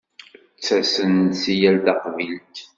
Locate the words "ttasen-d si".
0.57-1.53